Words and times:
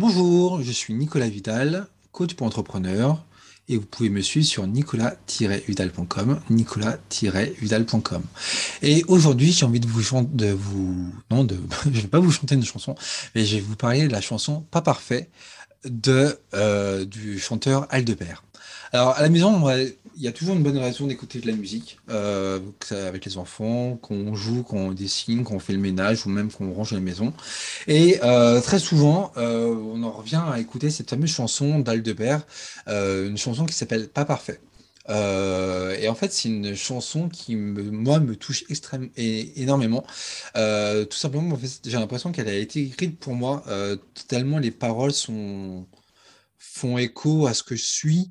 Bonjour, 0.00 0.62
je 0.62 0.72
suis 0.72 0.94
Nicolas 0.94 1.28
Vidal, 1.28 1.86
coach 2.10 2.32
pour 2.32 2.46
entrepreneurs, 2.46 3.22
et 3.68 3.76
vous 3.76 3.84
pouvez 3.84 4.08
me 4.08 4.22
suivre 4.22 4.46
sur 4.46 4.66
nicolas-vidal.com, 4.66 6.40
nicolas-vidal.com. 6.48 8.22
Et 8.80 9.04
aujourd'hui, 9.08 9.52
j'ai 9.52 9.66
envie 9.66 9.78
de 9.78 9.86
vous 9.86 10.02
chanter, 10.02 10.52
vous, 10.52 11.12
non, 11.30 11.44
de, 11.44 11.58
je 11.92 12.00
vais 12.00 12.08
pas 12.08 12.18
vous 12.18 12.32
chanter 12.32 12.54
une 12.54 12.64
chanson, 12.64 12.94
mais 13.34 13.44
je 13.44 13.56
vais 13.56 13.60
vous 13.60 13.76
parler 13.76 14.08
de 14.08 14.12
la 14.12 14.22
chanson 14.22 14.62
Pas 14.70 14.80
parfait 14.80 15.28
de, 15.84 16.38
euh, 16.54 17.04
du 17.04 17.38
chanteur 17.38 17.86
Aldebert. 17.90 18.44
Alors, 18.92 19.10
à 19.16 19.22
la 19.22 19.28
maison, 19.28 19.70
il 19.70 20.22
y 20.22 20.26
a 20.26 20.32
toujours 20.32 20.56
une 20.56 20.64
bonne 20.64 20.78
raison 20.78 21.06
d'écouter 21.06 21.38
de 21.38 21.46
la 21.46 21.52
musique, 21.52 21.98
euh, 22.10 22.58
avec 22.90 23.24
les 23.24 23.38
enfants, 23.38 23.96
qu'on 24.02 24.34
joue, 24.34 24.64
qu'on 24.64 24.90
dessine, 24.90 25.44
qu'on 25.44 25.60
fait 25.60 25.72
le 25.72 25.78
ménage 25.78 26.26
ou 26.26 26.28
même 26.28 26.50
qu'on 26.50 26.72
range 26.72 26.92
la 26.92 26.98
maison. 26.98 27.32
Et 27.86 28.18
euh, 28.24 28.60
très 28.60 28.80
souvent, 28.80 29.32
on 29.36 30.02
en 30.02 30.10
revient 30.10 30.42
à 30.52 30.58
écouter 30.58 30.90
cette 30.90 31.08
fameuse 31.08 31.30
chanson 31.30 31.78
d'Aldebert, 31.78 32.42
une 32.88 33.38
chanson 33.38 33.64
qui 33.64 33.74
s'appelle 33.74 34.08
Pas 34.08 34.24
parfait. 34.24 34.60
Et 35.08 36.08
en 36.08 36.14
fait, 36.14 36.32
c'est 36.32 36.48
une 36.48 36.74
chanson 36.74 37.28
qui, 37.28 37.56
moi, 37.56 38.20
me 38.20 38.36
touche 38.36 38.64
extrêmement 38.68 39.10
énormément. 39.16 40.04
tout 40.54 41.16
simplement, 41.16 41.58
j'ai 41.84 41.98
l'impression 41.98 42.32
qu'elle 42.32 42.48
a 42.48 42.54
été 42.54 42.82
écrite 42.82 43.18
pour 43.18 43.34
moi, 43.34 43.64
tellement 44.28 44.58
les 44.58 44.70
paroles 44.70 45.12
font 46.60 46.98
écho 46.98 47.46
à 47.46 47.54
ce 47.54 47.62
que 47.62 47.74
je 47.74 47.84
suis 47.84 48.30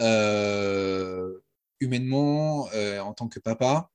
euh, 0.00 1.38
humainement 1.80 2.68
euh, 2.74 3.00
en 3.00 3.14
tant 3.14 3.28
que 3.28 3.38
papa. 3.38 3.90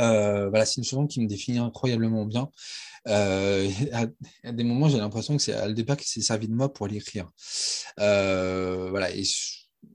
Euh, 0.00 0.48
voilà, 0.48 0.66
c'est 0.66 0.78
une 0.78 0.84
chanson 0.84 1.06
qui 1.06 1.20
me 1.20 1.28
définit 1.28 1.58
incroyablement 1.58 2.26
bien. 2.26 2.50
à, 3.06 4.06
des 4.52 4.64
moments, 4.64 4.88
j'ai 4.88 4.98
l'impression 4.98 5.36
que 5.36 5.42
c'est 5.42 5.52
Aldebert 5.52 5.96
qui 5.96 6.08
s'est 6.08 6.22
servi 6.22 6.48
de 6.48 6.54
moi 6.54 6.72
pour 6.72 6.88
l'écrire. 6.88 7.30
voilà, 7.96 9.10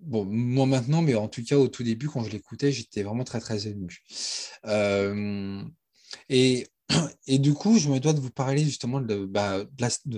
bon, 0.02 0.26
moi 0.26 0.66
maintenant, 0.66 1.02
mais 1.02 1.16
en 1.16 1.28
tout 1.28 1.44
cas 1.44 1.58
au 1.58 1.68
tout 1.68 1.84
début, 1.84 2.08
quand 2.10 2.24
je 2.24 2.30
l'écoutais, 2.32 2.72
j'étais 2.72 3.04
vraiment 3.04 3.24
très 3.24 3.40
très 3.40 3.68
ému. 3.68 4.04
et 6.30 6.68
et 7.28 7.40
du 7.40 7.54
coup, 7.54 7.78
je 7.78 7.90
me 7.90 8.00
dois 8.00 8.14
de 8.14 8.20
vous 8.20 8.32
parler 8.32 8.64
justement 8.64 9.02
de, 9.02 9.26
bah, 9.26 9.64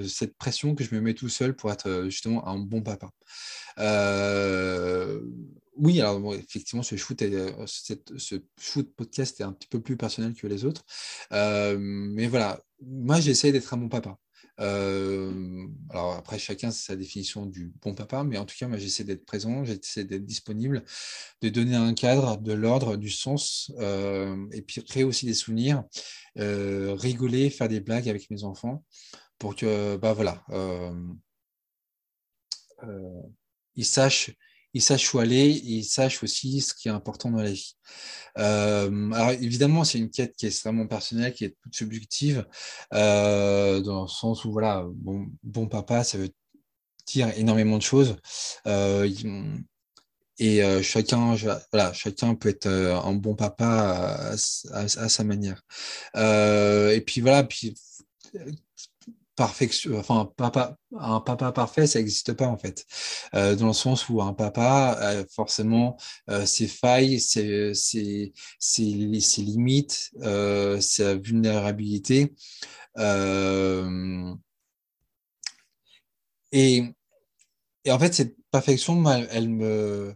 cette 0.07 0.37
pression 0.37 0.75
que 0.75 0.83
je 0.83 0.95
me 0.95 1.01
mets 1.01 1.13
tout 1.13 1.29
seul 1.29 1.55
pour 1.55 1.71
être 1.71 1.87
euh, 1.87 2.05
justement 2.05 2.47
un 2.47 2.57
bon 2.57 2.81
papa. 2.81 3.09
Euh, 3.79 5.21
oui, 5.77 5.99
alors 5.99 6.33
effectivement, 6.35 6.83
euh, 6.91 7.65
ce 7.67 8.35
shoot 8.59 8.95
podcast 8.95 9.39
est 9.39 9.43
un 9.43 9.53
petit 9.53 9.67
peu 9.67 9.81
plus 9.81 9.97
personnel 9.97 10.33
que 10.33 10.47
les 10.47 10.65
autres. 10.65 10.83
mais 11.31 12.27
voilà, 12.27 12.61
moi, 12.81 13.19
j'essaie 13.19 13.51
d'être 13.51 13.73
un 13.73 13.77
bon 13.77 13.89
papa. 13.89 14.17
Alors 14.61 16.13
après, 16.13 16.37
chacun 16.37 16.69
sa 16.71 16.95
définition 16.95 17.45
du 17.47 17.73
bon 17.81 17.95
papa, 17.95 18.23
mais 18.23 18.37
en 18.37 18.45
tout 18.45 18.55
cas, 18.57 18.67
moi, 18.67 18.77
j'essaie 18.77 19.03
d'être 19.03 19.25
présent, 19.25 19.65
j'essaie 19.65 20.03
d'être 20.03 20.25
disponible, 20.25 20.83
de 21.41 21.49
donner 21.49 21.75
un 21.75 21.93
cadre, 21.95 22.37
de 22.37 22.53
l'ordre, 22.53 22.95
du 22.95 23.09
sens, 23.09 23.71
et 23.79 24.61
puis 24.61 24.83
créer 24.83 25.03
aussi 25.03 25.25
des 25.25 25.33
souvenirs, 25.33 25.83
rigoler, 26.35 27.49
faire 27.49 27.69
des 27.69 27.79
blagues 27.79 28.07
avec 28.07 28.29
mes 28.29 28.43
enfants, 28.43 28.85
pour 29.39 29.55
que, 29.55 29.97
bah 29.97 30.13
voilà, 30.13 30.45
ils 33.75 33.85
sachent 33.85 34.31
ils 34.73 34.81
sachent 34.81 35.13
où 35.13 35.19
aller, 35.19 35.49
ils 35.49 35.83
sachent 35.83 36.23
aussi 36.23 36.61
ce 36.61 36.73
qui 36.73 36.87
est 36.87 36.91
important 36.91 37.31
dans 37.31 37.41
la 37.41 37.51
vie. 37.51 37.75
Euh, 38.37 39.11
alors 39.11 39.31
évidemment, 39.31 39.83
c'est 39.83 39.97
une 39.97 40.09
quête 40.09 40.35
qui 40.35 40.45
est 40.45 40.49
extrêmement 40.49 40.87
personnelle, 40.87 41.33
qui 41.33 41.45
est 41.45 41.57
toute 41.61 41.75
subjective, 41.75 42.45
euh, 42.93 43.81
dans 43.81 44.03
le 44.03 44.07
sens 44.07 44.45
où 44.45 44.51
voilà, 44.51 44.85
bon, 45.43 45.67
papa, 45.67 46.03
ça 46.03 46.17
veut 46.17 46.29
dire 47.05 47.31
énormément 47.37 47.77
de 47.77 47.83
choses. 47.83 48.15
Euh, 48.67 49.09
et 50.39 50.61
chacun, 50.81 51.35
voilà, 51.71 51.93
chacun 51.93 52.33
peut 52.33 52.49
être 52.49 52.67
un 52.67 53.13
bon 53.13 53.35
papa 53.35 54.33
à, 54.73 54.79
à 54.79 54.87
sa 54.87 55.23
manière. 55.23 55.61
et 56.15 57.03
puis 57.05 57.21
voilà, 57.21 57.43
puis 57.43 57.75
enfin, 59.43 60.29
un 60.99 61.19
papa 61.19 61.51
parfait, 61.51 61.87
ça 61.87 61.99
n'existe 61.99 62.33
pas 62.33 62.47
en 62.47 62.57
fait. 62.57 62.85
Euh, 63.35 63.55
dans 63.55 63.67
le 63.67 63.73
sens 63.73 64.09
où 64.09 64.21
un 64.21 64.33
papa, 64.33 64.97
euh, 65.01 65.23
forcément, 65.33 65.97
euh, 66.29 66.45
ses 66.45 66.67
failles, 66.67 67.19
ses, 67.19 67.73
limites, 68.79 70.11
sa 70.79 71.15
vulnérabilité. 71.15 72.33
Et, 76.51 76.83
en 77.89 77.99
fait, 77.99 78.13
cette 78.13 78.35
perfection, 78.51 79.03
elle, 79.09 79.49
me, 79.49 80.15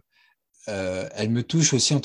touche 1.42 1.72
aussi 1.74 1.94
en 1.94 2.00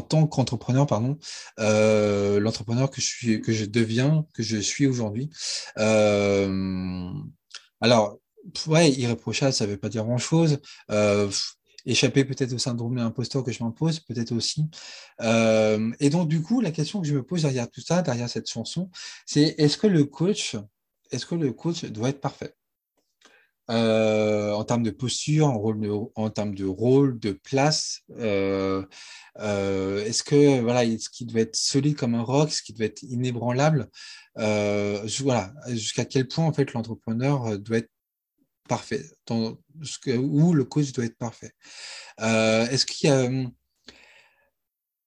tant 0.00 0.26
qu'entrepreneur, 0.26 0.86
pardon, 0.86 1.18
euh, 1.60 2.40
l'entrepreneur 2.40 2.90
que 2.90 3.00
je 3.00 3.06
suis, 3.06 3.40
que 3.40 3.52
je 3.52 3.64
deviens, 3.64 4.26
que 4.34 4.42
je 4.42 4.56
suis 4.58 4.86
aujourd'hui. 4.86 5.30
Euh, 5.78 7.12
alors, 7.80 8.18
ouais, 8.66 8.90
irréprochable, 8.92 9.52
ça 9.52 9.66
ne 9.66 9.72
veut 9.72 9.76
pas 9.76 9.88
dire 9.88 10.04
grand-chose. 10.04 10.58
Euh, 10.90 11.30
échapper 11.84 12.24
peut-être 12.24 12.52
au 12.52 12.58
syndrome 12.58 12.98
imposteur 12.98 13.44
que 13.44 13.52
je 13.52 13.62
m'impose, 13.62 14.00
peut-être 14.00 14.32
aussi. 14.32 14.68
et 15.20 16.10
donc, 16.10 16.28
du 16.28 16.42
coup, 16.42 16.60
la 16.60 16.72
question 16.72 17.00
que 17.00 17.06
je 17.06 17.14
me 17.14 17.22
pose 17.22 17.42
derrière 17.42 17.70
tout 17.70 17.80
ça, 17.80 18.02
derrière 18.02 18.28
cette 18.28 18.50
chanson, 18.50 18.90
c'est 19.24 19.54
est-ce 19.58 19.78
que 19.78 19.86
le 19.86 20.04
coach, 20.04 20.56
est-ce 21.12 21.26
que 21.26 21.36
le 21.36 21.52
coach 21.52 21.84
doit 21.84 22.08
être 22.08 22.20
parfait? 22.20 22.54
Euh, 23.68 24.52
en 24.52 24.64
termes 24.64 24.84
de 24.84 24.90
posture, 24.90 25.48
en, 25.48 26.30
termes 26.30 26.54
de 26.54 26.64
rôle, 26.64 27.18
de 27.18 27.32
place 27.32 28.02
euh, 28.18 28.84
euh, 29.40 30.04
Est-ce 30.04 30.22
que 30.22 30.60
voilà, 30.60 30.84
est-ce 30.84 31.10
qu'il 31.10 31.26
doit 31.26 31.40
être 31.40 31.56
solide 31.56 31.96
comme 31.96 32.14
un 32.14 32.22
roc? 32.22 32.48
Est-ce 32.48 32.62
qu'il 32.62 32.76
doit 32.76 32.86
être 32.86 33.02
inébranlable? 33.02 33.88
Voilà, 34.36 35.52
jusqu'à 35.68 36.04
quel 36.04 36.28
point 36.28 36.44
en 36.44 36.52
fait 36.52 36.72
l'entrepreneur 36.74 37.58
doit 37.58 37.78
être 37.78 37.90
parfait? 38.68 39.04
Dans 39.26 39.58
ce 39.82 40.16
Où 40.16 40.52
le 40.52 40.64
coach 40.64 40.92
doit 40.92 41.04
être 41.04 41.18
parfait? 41.18 41.52
Est-ce 42.18 42.86
qu'il 42.86 43.08
y 43.08 43.12
a 43.12 43.28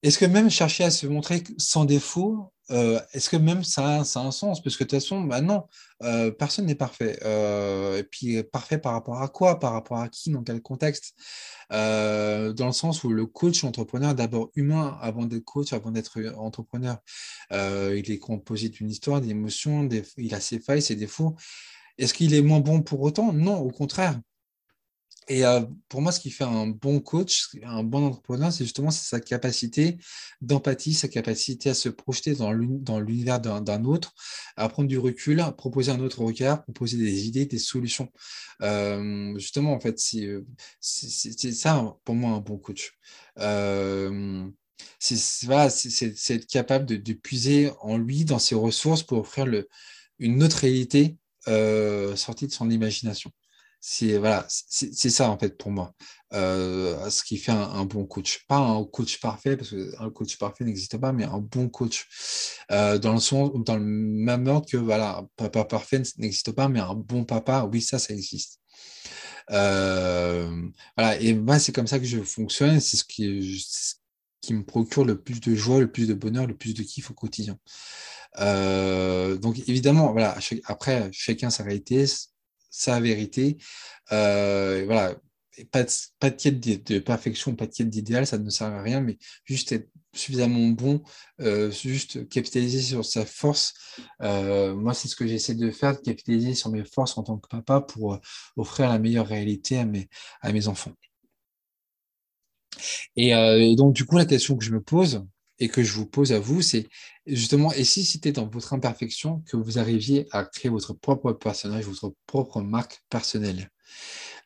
est-ce 0.04 0.18
que 0.18 0.26
même 0.26 0.50
chercher 0.50 0.86
à 0.86 0.92
se 0.92 1.08
montrer 1.08 1.44
sans 1.58 1.86
défaut, 1.86 2.54
euh, 2.72 3.00
est-ce 3.14 3.30
que 3.30 3.38
même 3.38 3.64
ça, 3.64 3.86
a 3.86 4.00
un 4.00 4.04
sens? 4.32 4.62
Parce 4.62 4.78
que 4.78 4.84
de 4.84 4.90
toute 4.90 5.00
façon, 5.00 5.22
bah 5.22 5.42
non, 5.42 5.64
euh, 6.04 6.32
personne 6.32 6.66
n'est 6.68 6.76
parfait. 6.76 7.20
Euh, 7.24 7.98
et 7.98 8.04
puis, 8.04 8.42
parfait 8.44 8.78
par 8.78 8.94
rapport 8.94 9.22
à 9.22 9.28
quoi? 9.28 9.60
Par 9.60 9.74
rapport 9.74 10.00
à 10.00 10.08
qui? 10.08 10.32
Dans 10.32 10.44
quel 10.44 10.62
contexte? 10.62 11.16
Dans 11.72 12.66
le 12.66 12.72
sens 12.72 13.04
où 13.04 13.10
le 13.10 13.26
coach 13.26 13.64
entrepreneur 13.64 14.16
d'abord 14.16 14.50
humain 14.56 14.98
avant 15.02 15.26
d'être 15.26 15.46
coach, 15.46 15.74
avant 15.74 15.92
d'être 15.92 16.20
entrepreneur. 16.38 16.98
il 17.52 18.12
est 18.12 18.20
composé 18.20 18.70
d'une 18.70 18.90
histoire, 18.90 19.22
d'émotions, 19.22 19.88
il 20.18 20.34
a 20.34 20.40
ses 20.40 20.60
failles, 20.60 20.82
ses 20.82 20.96
défauts. 20.96 21.36
Est-ce 21.98 22.14
qu'il 22.14 22.34
est 22.34 22.42
moins 22.42 22.62
bon 22.62 22.82
pour 22.82 23.02
autant? 23.02 23.34
Non, 23.34 23.58
au 23.60 23.72
contraire. 23.72 24.20
Et 25.30 25.46
euh, 25.46 25.62
pour 25.90 26.02
moi, 26.02 26.12
ce 26.12 26.20
qui 26.20 26.32
fait 26.32 26.44
un 26.44 26.66
bon 26.66 27.00
coach, 27.00 27.50
un 27.64 27.84
bon 27.84 28.04
entrepreneur, 28.04 28.52
c'est 28.52 28.64
justement 28.64 28.90
sa 28.90 29.20
capacité 29.20 30.00
d'empathie, 30.42 30.96
sa 30.96 31.08
capacité 31.08 31.70
à 31.70 31.76
se 31.76 31.88
projeter 31.88 32.34
dans 32.34 32.52
l'univers 32.52 33.40
d'un 33.40 33.86
autre, 33.86 34.16
à 34.58 34.68
prendre 34.70 34.90
du 34.90 34.98
recul, 34.98 35.40
à 35.42 35.52
proposer 35.52 35.92
un 35.92 36.00
autre 36.00 36.24
regard, 36.24 36.64
proposer 36.64 36.98
des 36.98 37.28
idées, 37.28 37.46
des 37.46 37.60
solutions. 37.60 38.12
Euh, 38.64 39.38
justement, 39.38 39.74
en 39.74 39.80
fait, 39.80 40.00
c'est 40.00 41.52
ça 41.52 41.96
pour 42.06 42.16
moi 42.16 42.32
un 42.32 42.40
bon 42.40 42.58
coach. 42.58 42.94
Euh, 43.38 44.48
c'est 44.98 46.34
être 46.34 46.48
capable 46.48 46.86
de, 46.88 47.14
puiser 47.14 47.72
en 47.82 47.98
lui, 47.98 48.26
dans 48.26 48.40
ses 48.40 48.56
ressources, 48.56 49.04
pour 49.04 49.20
offrir 49.20 49.46
le, 49.46 49.70
une 50.18 50.42
autre 50.42 50.58
réalité 50.58 51.18
sortie 52.16 52.48
de 52.48 52.52
son 52.52 52.70
imagination. 52.72 53.32
C'est 53.82 54.18
voilà, 54.18 54.46
c'est 54.50 55.10
ça 55.10 55.30
en 55.30 55.38
fait 55.38 55.58
pour 55.58 55.72
moi, 55.72 55.94
euh, 56.34 57.10
ce 57.10 57.24
qui 57.24 57.38
fait 57.38 57.54
un, 57.54 57.86
bon 57.86 58.06
coach. 58.06 58.46
Pas 58.48 58.58
un 58.58 58.84
coach 58.84 59.20
parfait 59.22 59.56
parce 59.56 59.70
qu'un 59.72 60.10
coach 60.10 60.38
parfait 60.38 60.66
n'existe 60.66 60.98
pas, 60.98 61.14
mais 61.14 61.24
un 61.24 61.40
bon 61.40 61.70
coach 61.70 62.08
euh, 62.72 62.98
dans 63.00 63.14
le 63.14 63.20
sens, 63.20 63.52
dans 63.66 63.78
le 63.78 63.84
même 63.84 64.48
ordre 64.48 64.68
que 64.70 64.76
voilà, 64.78 65.26
papa 65.38 65.64
parfait 65.64 66.02
n'existe 66.18 66.52
pas, 66.52 66.68
mais 66.68 66.82
un 66.82 66.94
bon 66.94 67.24
papa, 67.24 67.70
oui 67.72 67.82
ça, 67.82 68.00
ça 68.00 68.14
existe. 68.14 68.60
Euh, 69.52 70.52
voilà, 70.98 71.20
et 71.22 71.34
moi 71.34 71.58
c'est 71.60 71.72
comme 71.72 71.88
ça 71.88 72.00
que 72.00 72.06
je 72.06 72.22
fonctionne, 72.22 72.80
c'est 72.82 72.98
ce 72.98 73.06
qui, 73.06 74.54
me 74.54 74.64
procure 74.64 75.06
le 75.06 75.22
plus 75.22 75.40
de 75.40 75.56
joie, 75.56 75.80
le 75.80 75.92
plus 75.92 76.08
de 76.08 76.14
bonheur, 76.14 76.48
le 76.48 76.58
plus 76.58 76.74
de 76.74 76.84
kiff 76.84 77.12
au 77.12 77.14
quotidien. 77.14 77.58
donc 78.38 79.60
évidemment, 79.68 80.12
voilà, 80.12 80.38
après 80.66 81.10
chacun 81.14 81.50
sa 81.50 81.64
réalité, 81.64 82.06
sa 82.70 83.00
vérité. 83.00 83.58
Euh, 84.12 84.84
voilà. 84.86 85.16
pas 85.72 85.84
de, 85.84 85.90
pas 86.20 86.30
de 86.30 86.36
quête 86.36 86.60
de, 86.60 87.00
perfection, 87.00 87.56
pas 87.56 87.68
de 87.68 87.74
quête 87.74 87.90
d'idéal, 87.90 88.28
ça 88.28 88.38
ne 88.38 88.50
sert 88.50 88.68
à 88.68 88.82
rien, 88.82 89.02
mais 89.02 89.18
juste 89.46 89.72
être 89.72 89.90
suffisamment 90.14 90.70
bon, 90.70 91.04
euh, 91.40 91.70
juste 91.72 92.28
capitaliser 92.30 92.82
sur 92.82 93.06
sa 93.06 93.26
force. 93.26 93.74
Euh, 94.22 94.76
moi, 94.76 94.94
c'est 94.94 95.08
ce 95.08 95.16
que 95.16 95.28
j'essaie 95.28 95.56
de 95.56 95.70
faire, 95.72 95.96
de 95.96 96.02
capitaliser 96.02 96.56
sur 96.56 96.72
mes 96.72 96.84
forces 96.84 97.18
en 97.18 97.24
tant 97.24 97.38
que 97.38 97.48
papa 97.48 97.82
pour 97.82 98.20
offrir 98.58 98.90
la 98.90 99.00
meilleure 99.00 99.28
réalité 99.28 99.78
à 99.78 99.86
mes, 99.86 100.10
à 100.42 100.52
mes 100.52 100.68
enfants. 100.68 100.94
Et, 103.16 103.76
donc, 103.76 103.94
du 103.94 104.06
coup, 104.06 104.18
la 104.18 104.26
question 104.26 104.58
que 104.58 104.64
je 104.64 104.72
me 104.72 104.82
pose 104.82 105.26
et 105.60 105.70
que 105.70 105.84
je 105.84 105.94
vous 105.94 106.06
pose 106.06 106.32
à 106.32 106.40
vous, 106.40 106.62
c'est 106.62 106.88
justement, 107.26 107.72
et 107.74 107.84
si 107.84 108.06
c'était 108.06 108.32
dans 108.32 108.48
votre 108.48 108.74
imperfection 108.74 109.42
que 109.48 109.58
vous 109.58 109.78
arriviez 109.78 110.28
à 110.32 110.46
créer 110.46 110.72
votre 110.72 110.94
propre 110.94 111.34
personnage, 111.34 111.86
votre 111.86 112.14
propre 112.26 112.62
marque 112.62 113.02
personnelle? 113.10 113.70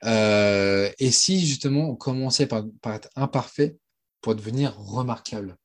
Euh, 0.03 0.91
et 0.99 1.11
si 1.11 1.45
justement 1.45 1.89
on 1.89 1.95
commençait 1.95 2.47
par, 2.47 2.65
être 2.93 3.09
imparfait 3.15 3.77
pour 4.21 4.35
devenir 4.35 4.75
remarquable? 4.77 5.55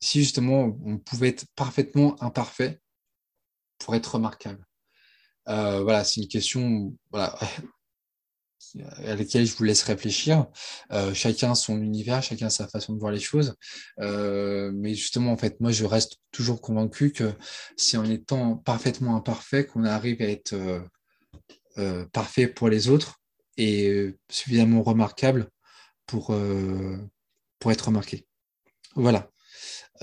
Si 0.00 0.20
justement 0.20 0.78
on 0.84 0.98
pouvait 0.98 1.28
être 1.28 1.46
parfaitement 1.56 2.22
imparfait 2.22 2.80
pour 3.78 3.94
être 3.94 4.14
remarquable? 4.16 4.64
Euh, 5.48 5.82
Voilà, 5.82 6.04
c'est 6.04 6.20
une 6.20 6.28
question 6.28 6.94
voilà, 7.10 7.38
à 9.04 9.14
laquelle 9.14 9.46
je 9.46 9.54
vous 9.54 9.64
laisse 9.64 9.82
réfléchir. 9.82 10.46
Euh, 10.92 11.14
chacun 11.14 11.54
son 11.54 11.80
univers, 11.80 12.22
chacun 12.22 12.50
sa 12.50 12.68
façon 12.68 12.92
de 12.92 13.00
voir 13.00 13.12
les 13.12 13.20
choses. 13.20 13.54
mais 13.98 14.94
justement, 14.94 15.32
en 15.32 15.36
fait, 15.36 15.60
moi, 15.60 15.70
je 15.70 15.84
reste 15.84 16.16
toujours 16.32 16.60
convaincu 16.60 17.12
que 17.12 17.32
c'est 17.76 17.96
en 17.96 18.04
étant 18.04 18.56
parfaitement 18.56 19.16
imparfait 19.16 19.66
qu'on 19.66 19.84
arrive 19.84 20.20
à 20.22 20.26
être 20.26 20.54
parfait 22.12 22.46
pour 22.46 22.68
les 22.68 22.88
autres 22.88 23.20
et 23.56 23.88
euh, 23.88 24.18
suffisamment 24.30 24.82
remarquable 24.82 25.48
pour, 26.06 26.32
euh, 26.32 26.98
pour 27.58 27.72
être 27.72 27.86
remarqué. 27.86 28.26
Voilà. 28.94 29.30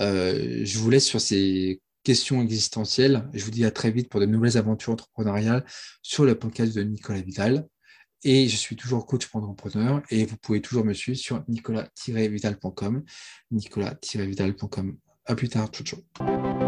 Euh, 0.00 0.62
je 0.64 0.78
vous 0.78 0.90
laisse 0.90 1.06
sur 1.06 1.20
ces 1.20 1.80
questions 2.02 2.42
existentielles. 2.42 3.28
Je 3.32 3.44
vous 3.44 3.50
dis 3.50 3.64
à 3.64 3.70
très 3.70 3.90
vite 3.90 4.08
pour 4.08 4.20
de 4.20 4.26
nouvelles 4.26 4.58
aventures 4.58 4.92
entrepreneuriales 4.92 5.64
sur 6.02 6.24
le 6.24 6.38
podcast 6.38 6.74
de 6.74 6.82
Nicolas 6.82 7.20
Vidal. 7.20 7.66
Et 8.24 8.48
je 8.48 8.56
suis 8.56 8.76
toujours 8.76 9.06
coach 9.06 9.26
pour 9.26 9.42
entrepreneur 9.42 10.02
et 10.10 10.24
vous 10.24 10.36
pouvez 10.36 10.60
toujours 10.60 10.84
me 10.84 10.94
suivre 10.94 11.18
sur 11.18 11.42
nicolas-vidal.com, 11.48 13.02
nicolas-vidal.com. 13.50 14.96
À 15.26 15.34
plus 15.34 15.48
tard, 15.48 15.68
ciao 15.68 15.84
ciao. 15.84 16.61